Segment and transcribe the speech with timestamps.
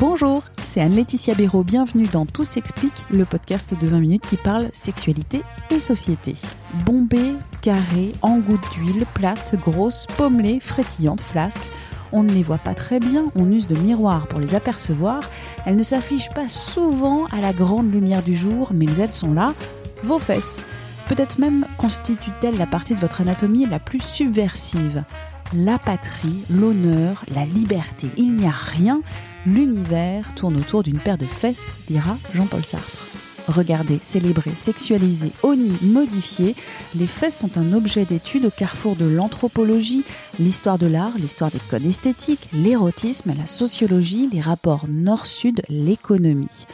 [0.00, 1.62] Bonjour, c'est Anne-Laetitia Béraud.
[1.62, 6.32] Bienvenue dans Tout s'explique, le podcast de 20 minutes qui parle sexualité et société.
[6.86, 11.64] Bombée, carrée, en gouttes d'huile, plate, grosse, pommelée, frétillante, flasque.
[12.12, 15.20] On ne les voit pas très bien, on use de miroirs pour les apercevoir.
[15.66, 19.52] Elles ne s'affichent pas souvent à la grande lumière du jour, mais elles sont là,
[20.02, 20.62] vos fesses.
[21.08, 25.04] Peut-être même constituent-elles la partie de votre anatomie la plus subversive.
[25.52, 28.06] La patrie, l'honneur, la liberté.
[28.16, 29.02] Il n'y a rien,
[29.46, 33.04] l'univers tourne autour d'une paire de fesses, dira Jean-Paul Sartre.
[33.48, 36.54] Regardez, célébrer, sexualiser, honni, modifier,
[36.94, 40.04] les fesses sont un objet d'étude au carrefour de l'anthropologie,
[40.38, 46.66] l'histoire de l'art, l'histoire des codes esthétiques, l'érotisme, la sociologie, les rapports nord-sud, l'économie.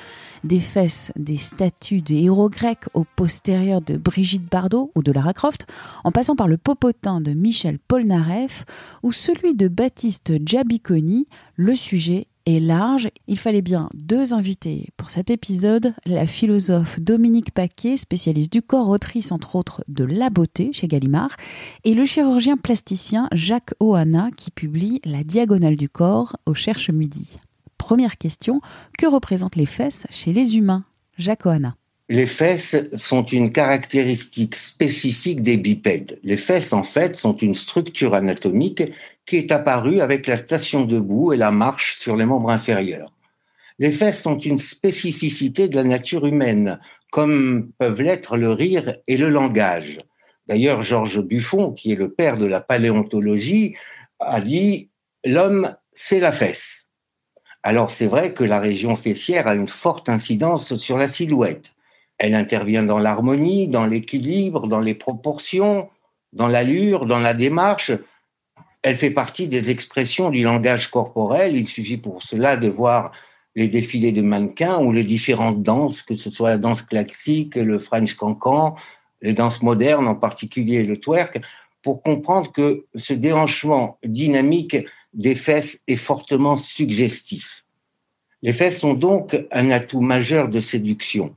[0.45, 5.33] Des fesses, des statues des héros grecs au postérieur de Brigitte Bardot ou de Lara
[5.33, 5.67] Croft,
[6.05, 8.65] en passant par le popotin de Michel Polnareff
[9.03, 13.09] ou celui de Baptiste Giabiconi, le sujet est large.
[13.27, 15.95] Il fallait bien deux invités pour cet épisode.
[16.06, 21.37] La philosophe Dominique Paquet, spécialiste du corps, autrice entre autres de La beauté chez Gallimard,
[21.84, 27.39] et le chirurgien plasticien Jacques Oana qui publie La diagonale du corps au Cherche Midi.
[27.79, 28.61] Première question,
[28.99, 30.85] que représentent les fesses chez les humains?
[31.19, 31.77] Jacques Oana.
[32.09, 36.21] Les fesses sont une caractéristique spécifique des bipèdes.
[36.23, 38.83] Les fesses, en fait, sont une structure anatomique
[39.25, 43.13] qui est apparue avec la station debout et la marche sur les membres inférieurs.
[43.81, 46.79] Les fesses sont une spécificité de la nature humaine,
[47.11, 49.99] comme peuvent l'être le rire et le langage.
[50.47, 53.75] D'ailleurs, Georges Buffon, qui est le père de la paléontologie,
[54.21, 54.91] a dit
[55.25, 56.86] L'homme, c'est la fesse.
[57.66, 61.75] Alors c'est vrai que la région fessière a une forte incidence sur la silhouette.
[62.16, 65.91] Elle intervient dans l'harmonie, dans l'équilibre, dans les proportions,
[66.32, 67.91] dans l'allure, dans la démarche.
[68.82, 71.56] Elle fait partie des expressions du langage corporel.
[71.56, 73.10] Il suffit pour cela de voir
[73.56, 77.81] les défilés de mannequins ou les différentes danses, que ce soit la danse classique, le
[77.81, 78.76] French cancan,
[79.22, 81.41] les danses modernes, en particulier le twerk,
[81.82, 84.76] pour comprendre que ce déhanchement dynamique
[85.16, 87.65] des fesses est fortement suggestif.
[88.43, 91.34] Les fesses sont donc un atout majeur de séduction.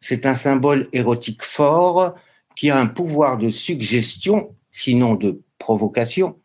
[0.00, 2.14] C'est un symbole érotique fort
[2.54, 6.38] qui a un pouvoir de suggestion, sinon de provocation,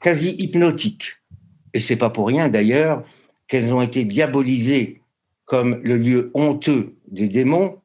[0.00, 1.12] quasi hypnotique.
[1.72, 3.04] Et c'est pas pour rien d'ailleurs
[3.46, 5.02] qu'elles ont été diabolisées
[5.44, 7.78] comme le lieu honteux des démons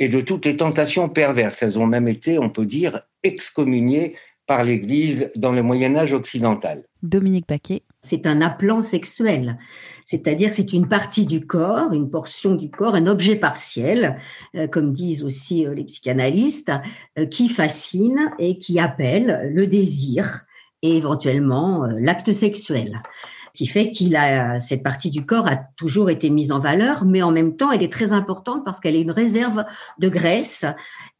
[0.00, 1.62] et de toutes les tentations perverses.
[1.62, 6.84] Elles ont même été, on peut dire, excommuniées par l'Église dans le Moyen Âge occidental.
[7.02, 7.82] Dominique Paquet.
[8.02, 9.58] C'est un appelant sexuel,
[10.04, 14.18] c'est-à-dire que c'est une partie du corps, une portion du corps, un objet partiel,
[14.54, 16.72] euh, comme disent aussi euh, les psychanalystes,
[17.18, 20.42] euh, qui fascine et qui appelle le désir
[20.82, 23.00] et éventuellement l'acte sexuel
[23.56, 27.22] qui fait qu'il a cette partie du corps a toujours été mise en valeur, mais
[27.22, 29.64] en même temps, elle est très importante parce qu'elle est une réserve
[29.98, 30.66] de graisse.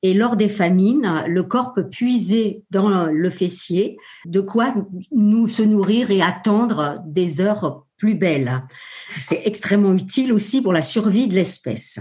[0.02, 4.74] Et lors des famines, le corps peut puiser dans le fessier de quoi
[5.12, 8.62] nous se nourrir et attendre des heures plus belles.
[9.08, 11.98] C'est extrêmement utile aussi pour la survie de l'espèce.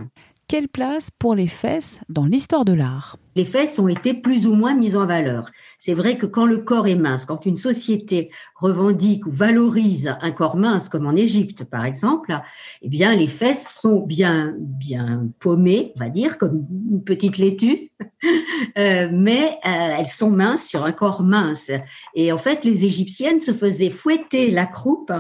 [0.47, 3.17] Quelle place pour les fesses dans l'histoire de l'art?
[3.35, 5.49] Les fesses ont été plus ou moins mises en valeur.
[5.77, 10.31] C'est vrai que quand le corps est mince, quand une société revendique ou valorise un
[10.31, 12.33] corps mince, comme en Égypte par exemple,
[12.81, 17.91] eh bien les fesses sont bien bien paumées, on va dire, comme une petite laitue,
[18.77, 21.71] euh, mais euh, elles sont minces sur un corps mince.
[22.13, 25.11] Et en fait, les Égyptiennes se faisaient fouetter la croupe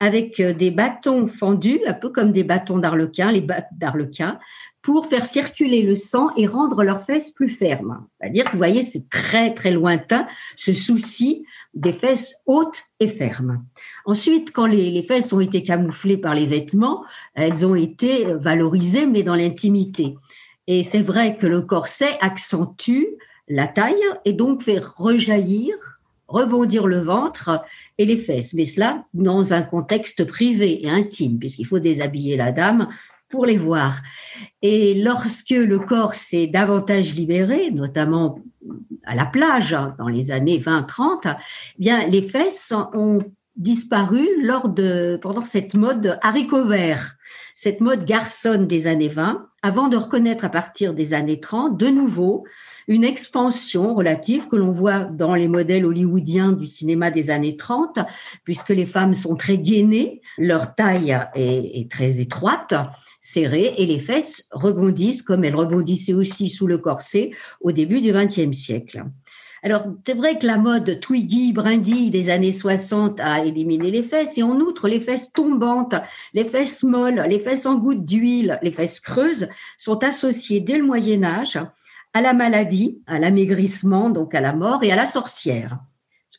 [0.00, 4.38] avec euh, des bâtons fendus, un peu comme des bâtons d'arlequin, les d'arlequin,
[4.84, 8.06] pour faire circuler le sang et rendre leurs fesses plus fermes.
[8.20, 13.64] C'est-à-dire que vous voyez, c'est très très lointain ce souci des fesses hautes et fermes.
[14.04, 17.02] Ensuite, quand les, les, fesses ont été camouflées par les vêtements,
[17.32, 20.16] elles ont été valorisées, mais dans l'intimité.
[20.66, 23.06] Et c'est vrai que le corset accentue
[23.48, 25.74] la taille et donc fait rejaillir,
[26.28, 27.64] rebondir le ventre
[27.96, 28.52] et les fesses.
[28.52, 32.88] Mais cela dans un contexte privé et intime, puisqu'il faut déshabiller la dame
[33.34, 34.00] pour les voir.
[34.62, 38.38] Et lorsque le corps s'est davantage libéré, notamment
[39.04, 41.40] à la plage hein, dans les années 20-30, eh
[41.76, 43.24] bien les fesses ont
[43.56, 47.16] disparu lors de pendant cette mode haricot vert,
[47.56, 51.88] cette mode garçonne des années 20, avant de reconnaître à partir des années 30 de
[51.88, 52.44] nouveau
[52.86, 58.00] une expansion relative que l'on voit dans les modèles hollywoodiens du cinéma des années 30,
[58.44, 62.74] puisque les femmes sont très gainées, leur taille est, très étroite,
[63.24, 67.30] serrée, et les fesses rebondissent comme elles rebondissaient aussi sous le corset
[67.62, 69.02] au début du XXe siècle.
[69.62, 74.36] Alors, c'est vrai que la mode Twiggy, Brindy des années 60 a éliminé les fesses
[74.36, 75.94] et en outre, les fesses tombantes,
[76.34, 79.48] les fesses molles, les fesses en gouttes d'huile, les fesses creuses
[79.78, 81.58] sont associées dès le Moyen Âge
[82.12, 85.78] à la maladie, à l'amaigrissement, donc à la mort et à la sorcière.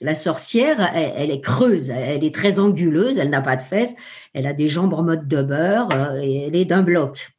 [0.06, 3.96] La sorcière, elle, est creuse, elle est très anguleuse, elle n'a pas de fesses,
[4.36, 7.31] elle a des jambes en mode de beurre euh, et elle est d'un bloc.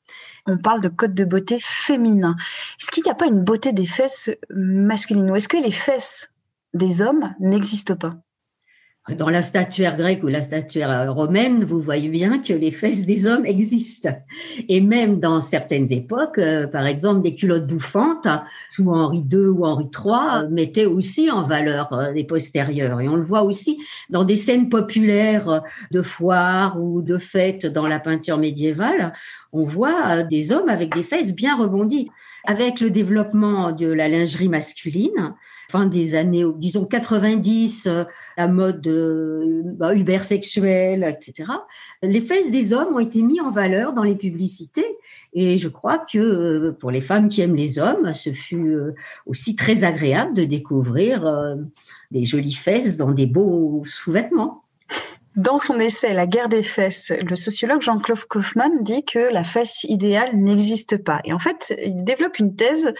[0.46, 2.34] On parle de code de beauté féminin.
[2.80, 5.30] Est-ce qu'il n'y a pas une beauté des fesses masculines?
[5.30, 6.32] Ou est-ce que les fesses
[6.74, 8.16] des hommes n'existent pas?
[9.14, 13.28] Dans la statuaire grecque ou la statuaire romaine, vous voyez bien que les fesses des
[13.28, 14.10] hommes existent.
[14.68, 18.26] Et même dans certaines époques, euh, par exemple, des culottes bouffantes,
[18.68, 23.00] sous Henri II ou Henri III, mettaient aussi en valeur euh, les postérieurs.
[23.00, 23.78] Et on le voit aussi
[24.10, 25.62] dans des scènes populaires
[25.92, 29.12] de foires ou de fêtes dans la peinture médiévale.
[29.52, 32.10] On voit des hommes avec des fesses bien rebondies.
[32.48, 35.34] Avec le développement de la lingerie masculine,
[35.84, 38.04] des années, disons 90, euh,
[38.38, 41.50] la mode euh, bah, ubersexuelle, etc.
[42.02, 44.86] Les fesses des hommes ont été mis en valeur dans les publicités
[45.34, 48.74] et je crois que euh, pour les femmes qui aiment les hommes, ce fut
[49.26, 51.56] aussi très agréable de découvrir
[52.10, 54.62] des jolies fesses dans des beaux sous-vêtements.
[55.36, 59.84] Dans son essai La guerre des fesses, le sociologue Jean-Claude Kaufmann dit que la fesse
[59.84, 61.20] idéale n'existe pas.
[61.24, 62.94] Et en fait, il développe une thèse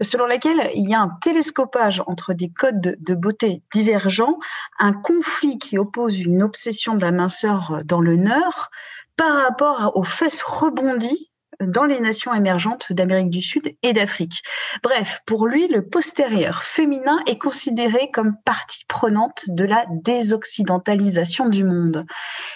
[0.00, 4.38] selon laquelle il y a un télescopage entre des codes de beauté divergents,
[4.78, 8.70] un conflit qui oppose une obsession de la minceur dans le nord
[9.18, 14.42] par rapport aux fesses rebondies dans les nations émergentes d'Amérique du Sud et d'Afrique.
[14.82, 21.64] Bref, pour lui, le postérieur féminin est considéré comme partie prenante de la désoccidentalisation du
[21.64, 22.04] monde.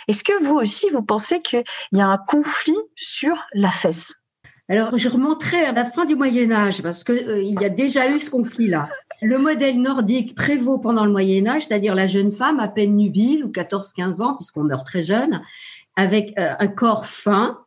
[0.09, 4.15] Est-ce que vous aussi, vous pensez qu'il y a un conflit sur la fesse?
[4.69, 8.11] Alors, je remonterai à la fin du Moyen Âge parce qu'il euh, y a déjà
[8.11, 8.89] eu ce conflit-là.
[9.23, 13.45] Le modèle nordique prévaut pendant le Moyen Âge, c'est-à-dire la jeune femme à peine nubile
[13.45, 15.41] ou 14-15 ans, puisqu'on meurt très jeune,
[15.95, 17.61] avec euh, un corps fin,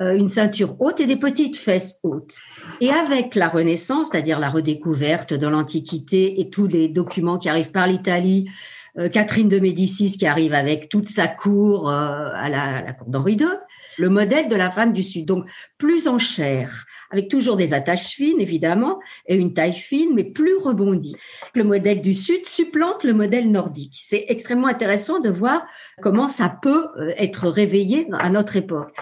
[0.00, 2.38] une ceinture haute et des petites fesses hautes.
[2.80, 7.70] Et avec la Renaissance, c'est-à-dire la redécouverte de l'Antiquité et tous les documents qui arrivent
[7.70, 8.48] par l'Italie,
[8.96, 13.34] euh, Catherine de Médicis qui arrive avec toute sa cour euh, à, la, cour d'Henri
[13.34, 13.48] II,
[13.98, 15.26] le modèle de la femme du Sud.
[15.26, 15.46] Donc
[15.78, 20.56] plus en chair, avec toujours des attaches fines évidemment et une taille fine, mais plus
[20.56, 21.16] rebondie.
[21.54, 23.96] Le modèle du Sud supplante le modèle nordique.
[24.00, 25.66] C'est extrêmement intéressant de voir
[26.00, 26.86] comment ça peut
[27.16, 28.94] être réveillé à notre époque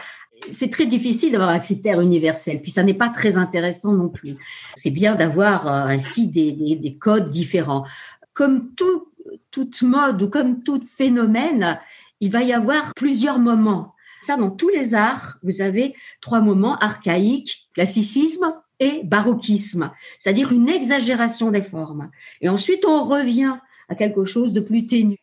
[0.50, 4.37] c'est très difficile d'avoir un critère universel, puis ça n'est pas très intéressant non plus.
[4.75, 7.85] C'est bien d'avoir euh, ainsi des, codes différents.
[8.33, 9.09] Comme tout,
[9.50, 11.79] toute mode ou comme tout phénomène,
[12.21, 13.94] il va y avoir plusieurs moments.
[14.23, 20.69] Ça, dans tous les arts, vous avez trois moments archaïques, classicisme et baroquisme, c'est-à-dire une
[20.69, 22.11] exagération des formes.
[22.41, 23.56] Et ensuite, on revient
[23.89, 25.22] à quelque chose de plus ténu.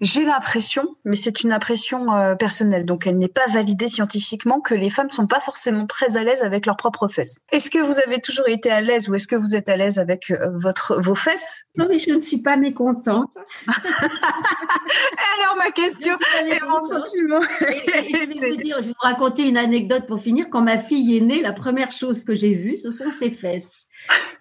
[0.00, 4.74] J'ai l'impression, mais c'est une impression euh, personnelle, donc elle n'est pas validée scientifiquement, que
[4.74, 7.38] les femmes sont pas forcément très à l'aise avec leurs propres fesses.
[7.52, 9.98] Est-ce que vous avez toujours été à l'aise ou est-ce que vous êtes à l'aise
[9.98, 11.64] avec euh, votre vos fesses?
[11.76, 13.34] Non, mais je ne suis pas mécontente.
[13.66, 16.14] Alors ma question
[16.46, 17.40] et mon sentiment.
[17.60, 20.48] je, vais vous dire, je vais vous raconter une anecdote pour finir.
[20.50, 23.86] Quand ma fille est née, la première chose que j'ai vue, ce sont ses fesses.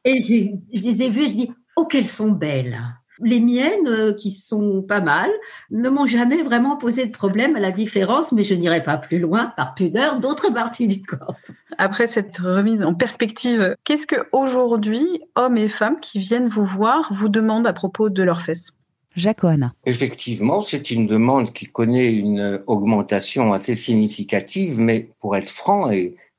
[0.05, 2.81] Et je les ai vues et je dis, oh qu'elles sont belles.
[3.21, 5.29] Les miennes, euh, qui sont pas mal,
[5.71, 9.19] ne m'ont jamais vraiment posé de problème à la différence, mais je n'irai pas plus
[9.19, 11.35] loin, par pudeur, d'autres parties du corps.
[11.77, 17.11] Après cette remise en perspective, qu'est-ce que aujourd'hui, hommes et femmes qui viennent vous voir
[17.11, 18.71] vous demandent à propos de leurs fesses?
[19.15, 19.73] Jacoana.
[19.85, 25.89] Effectivement, c'est une demande qui connaît une augmentation assez significative, mais pour être franc,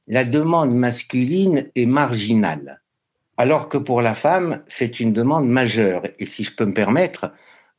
[0.09, 2.83] la demande masculine est marginale
[3.37, 6.03] alors que pour la femme, c'est une demande majeure.
[6.19, 7.33] Et si je peux me permettre,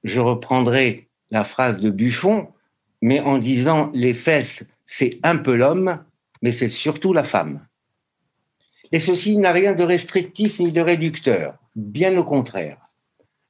[0.03, 2.47] je reprendrai la phrase de Buffon,
[3.01, 6.03] mais en disant les fesses, c'est un peu l'homme,
[6.41, 7.65] mais c'est surtout la femme.
[8.91, 12.77] Et ceci n'a rien de restrictif ni de réducteur, bien au contraire.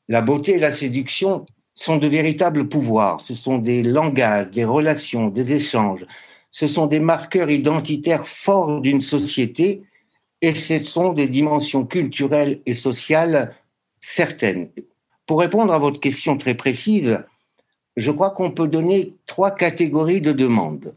[0.08, 1.46] La beauté et la séduction
[1.76, 6.06] sont de véritables pouvoirs, ce sont des langages, des relations, des échanges,
[6.50, 9.84] ce sont des marqueurs identitaires forts d'une société
[10.42, 13.56] et ce sont des dimensions culturelles et sociales
[14.00, 14.70] certaines.
[15.26, 17.20] Pour répondre à votre question très précise,
[17.98, 20.96] je crois qu'on peut donner trois catégories de demandes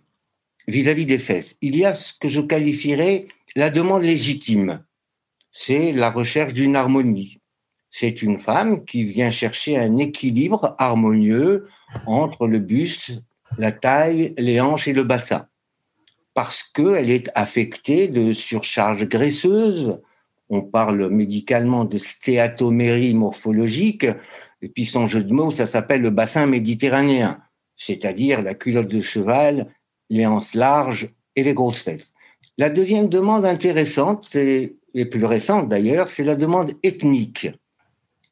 [0.69, 1.57] vis-à-vis des fesses.
[1.63, 4.85] Il y a ce que je qualifierais la demande légitime.
[5.53, 7.41] C'est la recherche d'une harmonie.
[7.91, 11.67] C'est une femme qui vient chercher un équilibre harmonieux
[12.07, 13.23] entre le buste,
[13.59, 15.49] la taille, les hanches et le bassin.
[16.43, 19.99] Parce qu'elle est affectée de surcharge graisseuse.
[20.49, 24.07] On parle médicalement de stéatomérie morphologique.
[24.63, 27.43] Et puis son jeu de mots, ça s'appelle le bassin méditerranéen,
[27.77, 29.71] c'est-à-dire la culotte de cheval,
[30.09, 32.15] les hanches larges et les grosses fesses.
[32.57, 34.79] La deuxième demande intéressante, et
[35.11, 37.51] plus récente d'ailleurs, c'est la demande ethnique.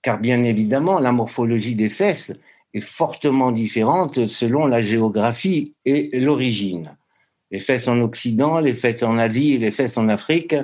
[0.01, 2.33] Car bien évidemment, la morphologie des fesses
[2.73, 6.97] est fortement différente selon la géographie et l'origine.
[7.51, 10.55] Les fesses en Occident, les fesses en Asie les fesses en Afrique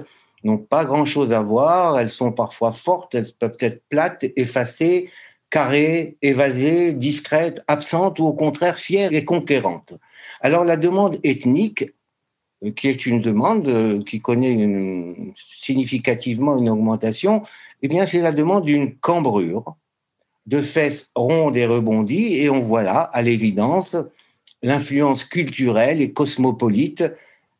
[0.42, 1.98] n'ont pas grand-chose à voir.
[1.98, 5.10] Elles sont parfois fortes, elles peuvent être plates, effacées,
[5.50, 9.94] carrées, évasées, discrètes, absentes ou au contraire fières et conquérantes.
[10.40, 11.86] Alors la demande ethnique,
[12.64, 17.44] euh, qui est une demande euh, qui connaît significativement une augmentation,
[17.82, 19.76] eh bien c'est la demande d'une cambrure
[20.46, 23.96] de fesses rondes et rebondies, et on voit là, à l'évidence,
[24.64, 27.04] l'influence culturelle et cosmopolite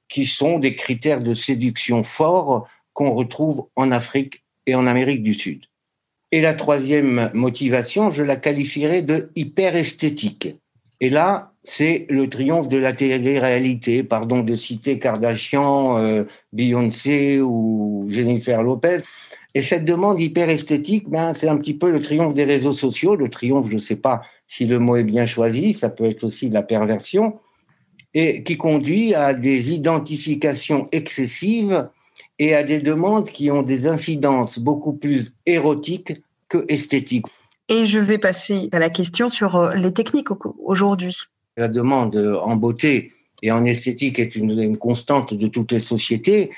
[0.09, 5.35] qui sont des critères de séduction forts qu'on retrouve en Afrique et en Amérique du
[5.35, 5.67] Sud.
[6.33, 10.57] Et la troisième motivation, je la qualifierais de hyper-esthétique.
[11.01, 14.03] Et là, c'est le triomphe de la télé-réalité.
[14.03, 19.01] Pardon de citer Kardashian, euh, Beyoncé ou Jennifer Lopez.
[19.55, 23.15] Et cette demande hyper esthétique, ben, c'est un petit peu le triomphe des réseaux sociaux.
[23.15, 26.25] Le triomphe, je ne sais pas si le mot est bien choisi, ça peut être
[26.25, 27.39] aussi la perversion,
[28.15, 31.89] et qui conduit à des identifications excessives
[32.39, 36.15] et à des demandes qui ont des incidences beaucoup plus érotiques
[36.49, 37.27] que esthétiques.
[37.69, 40.29] Et je vais passer à la question sur euh, les techniques
[40.63, 41.17] aujourd'hui.
[41.57, 46.51] La demande en beauté et en esthétique est une, constante de toutes les sociétés.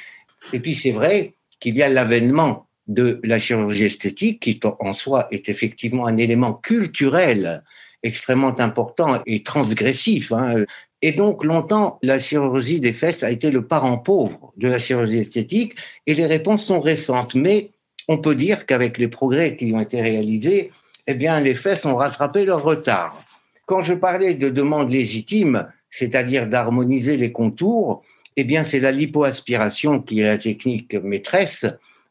[0.52, 5.26] Et puis c'est vrai qu'il y a l'avènement de la chirurgie esthétique qui en soi
[5.30, 7.64] est effectivement un élément culturel
[8.02, 10.32] extrêmement important et transgressif.
[10.32, 10.64] Hein.
[11.02, 15.18] Et donc longtemps, la chirurgie des fesses a été le parent pauvre de la chirurgie
[15.18, 15.74] esthétique
[16.06, 17.34] et les réponses sont récentes.
[17.34, 17.70] Mais
[18.08, 20.70] on peut dire qu'avec les progrès qui ont été réalisés,
[21.06, 23.22] eh bien, les fesses ont rattrapé leur retard.
[23.66, 28.02] Quand je parlais de demande légitime, c'est-à-dire d'harmoniser les contours,
[28.36, 31.66] eh bien, c'est la lipoaspiration qui est la technique maîtresse,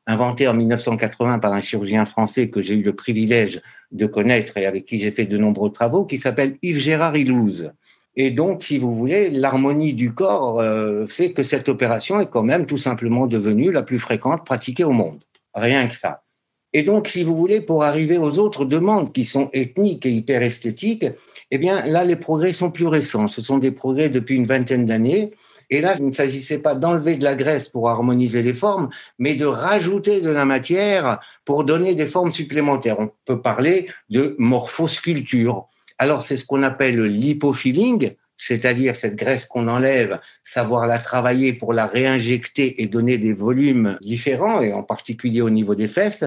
[0.08, 4.66] inventée en 1980 par un chirurgien français que j'ai eu le privilège de connaître et
[4.66, 7.72] avec qui j'ai fait de nombreux travaux, qui s'appelle Yves Gérard Ilouz.
[8.18, 12.44] Et donc, si vous voulez, l'harmonie du corps euh, fait que cette opération est quand
[12.44, 15.20] même tout simplement devenue la plus fréquente pratiquée au monde.
[15.54, 16.24] Rien que ça.
[16.72, 20.44] Et donc, si vous voulez, pour arriver aux autres demandes qui sont ethniques et hyper
[20.44, 21.06] esthétiques,
[21.52, 23.28] eh bien, là, les progrès sont plus récents.
[23.28, 25.32] Ce sont des progrès depuis une vingtaine d'années.
[25.70, 29.36] Et là, il ne s'agissait pas d'enlever de la graisse pour harmoniser les formes, mais
[29.36, 33.00] de rajouter de la matière pour donner des formes supplémentaires.
[33.00, 35.68] On peut parler de morphosculpture.
[35.98, 41.54] Alors, c'est ce qu'on appelle le lipofilling, c'est-à-dire cette graisse qu'on enlève, savoir la travailler
[41.54, 46.26] pour la réinjecter et donner des volumes différents, et en particulier au niveau des fesses.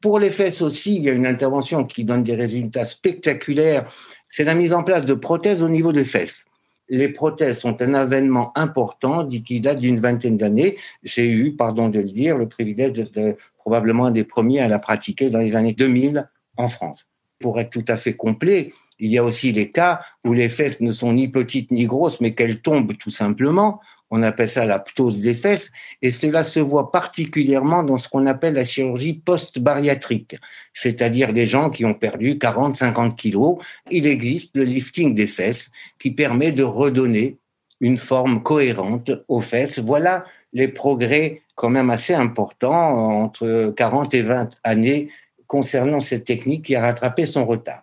[0.00, 3.86] Pour les fesses aussi, il y a une intervention qui donne des résultats spectaculaires
[4.30, 6.46] c'est la mise en place de prothèses au niveau des fesses.
[6.90, 10.76] Les prothèses sont un avènement important qui date d'une vingtaine d'années.
[11.04, 14.80] J'ai eu, pardon de le dire, le privilège d'être probablement un des premiers à la
[14.80, 17.06] pratiquer dans les années 2000 en France.
[17.38, 20.80] Pour être tout à fait complet, il y a aussi les cas où les fesses
[20.80, 24.78] ne sont ni petites ni grosses, mais qu'elles tombent tout simplement on appelle ça la
[24.78, 25.70] ptose des fesses,
[26.02, 30.36] et cela se voit particulièrement dans ce qu'on appelle la chirurgie post-bariatrique,
[30.74, 33.58] c'est-à-dire des gens qui ont perdu 40, 50 kilos.
[33.90, 37.38] Il existe le lifting des fesses qui permet de redonner
[37.80, 39.78] une forme cohérente aux fesses.
[39.78, 45.10] Voilà les progrès quand même assez importants entre 40 et 20 années
[45.46, 47.82] concernant cette technique qui a rattrapé son retard.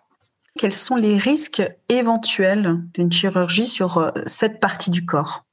[0.57, 5.46] Quels sont les risques éventuels d'une chirurgie sur euh, cette partie du corps?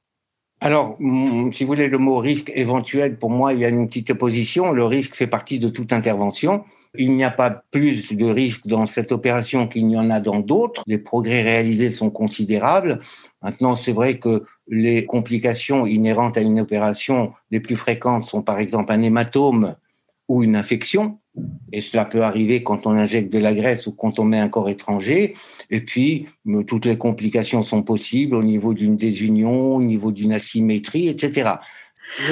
[0.61, 3.87] Alors, mm, si vous voulez, le mot risque éventuel, pour moi, il y a une
[3.87, 4.71] petite opposition.
[4.71, 6.63] Le risque fait partie de toute intervention.
[6.97, 10.39] Il n'y a pas plus de risque dans cette opération qu'il n'y en a dans
[10.39, 10.81] d'autres.
[10.87, 13.01] Les progrès réalisés sont considérables.
[13.41, 18.59] Maintenant, c'est vrai que les complications inhérentes à une opération les plus fréquentes sont par
[18.59, 19.75] exemple un hématome
[20.29, 21.19] ou une infection.
[21.71, 24.47] Et cela peut arriver quand on injecte de la graisse ou quand on met un
[24.47, 25.33] corps étranger.
[25.69, 26.27] Et puis,
[26.67, 31.55] toutes les complications sont possibles au niveau d'une désunion, au niveau d'une asymétrie, etc.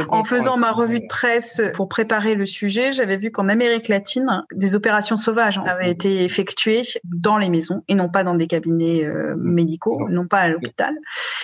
[0.10, 4.44] En faisant ma revue de presse pour préparer le sujet, j'avais vu qu'en Amérique latine,
[4.54, 9.06] des opérations sauvages avaient été effectuées dans les maisons et non pas dans des cabinets
[9.06, 10.96] euh, médicaux, non pas à l'hôpital,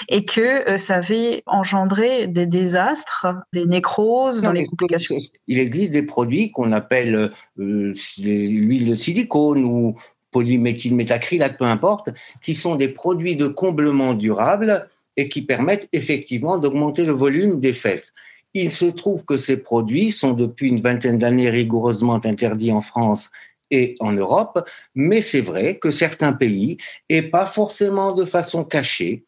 [0.07, 5.17] et que euh, ça avait engendré des désastres, des nécroses dans les complications.
[5.47, 9.95] Il existe des produits qu'on appelle euh, l'huile de silicone ou
[10.31, 12.09] polyméthylmétacrylate, peu importe,
[12.41, 14.87] qui sont des produits de comblement durable
[15.19, 18.13] et qui permettent effectivement d'augmenter le volume des fesses.
[18.53, 23.29] Il se trouve que ces produits sont depuis une vingtaine d'années rigoureusement interdits en France
[23.69, 26.77] et en Europe, mais c'est vrai que certains pays,
[27.09, 29.25] et pas forcément de façon cachée,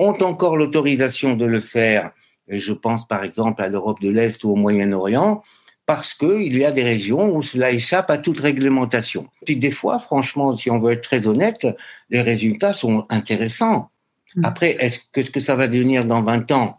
[0.00, 2.10] ont encore l'autorisation de le faire.
[2.48, 5.44] Et je pense par exemple à l'Europe de l'Est ou au Moyen-Orient,
[5.86, 9.28] parce qu'il y a des régions où cela échappe à toute réglementation.
[9.46, 11.68] Puis des fois, franchement, si on veut être très honnête,
[12.08, 13.90] les résultats sont intéressants.
[14.36, 14.44] Mm.
[14.44, 16.78] Après, est-ce que ce que ça va devenir dans 20 ans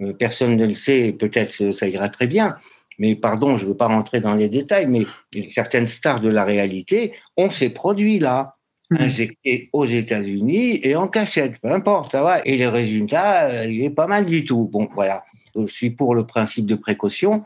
[0.00, 2.56] euh, Personne ne le sait, peut-être ça ira très bien.
[2.98, 5.04] Mais pardon, je ne veux pas rentrer dans les détails, mais
[5.52, 8.56] certaines stars de la réalité ont ces produits-là
[8.90, 8.96] mm.
[8.98, 12.40] injectés aux États-Unis et en cachette, peu importe, ça va.
[12.44, 14.68] Et le résultat, euh, il est pas mal du tout.
[14.70, 15.24] Bon, voilà.
[15.54, 17.44] Je suis pour le principe de précaution.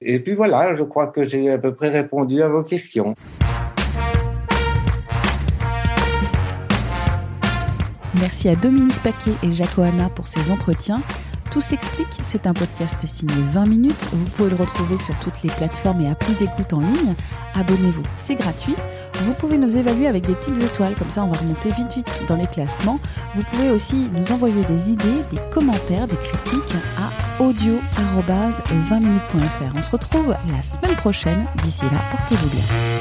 [0.00, 3.16] Et puis voilà, je crois que j'ai à peu près répondu à vos questions.
[8.20, 11.00] Merci à Dominique Paquet et Jacques Oana pour ces entretiens.
[11.50, 14.06] Tout s'explique, c'est un podcast signé 20 minutes.
[14.12, 17.14] Vous pouvez le retrouver sur toutes les plateformes et applis d'écoute en ligne.
[17.54, 18.74] Abonnez-vous, c'est gratuit.
[19.22, 22.10] Vous pouvez nous évaluer avec des petites étoiles, comme ça on va remonter vite vite
[22.28, 23.00] dans les classements.
[23.34, 29.72] Vous pouvez aussi nous envoyer des idées, des commentaires, des critiques à audio-20minutes.fr.
[29.74, 31.46] On se retrouve la semaine prochaine.
[31.62, 32.97] D'ici là, portez-vous bien.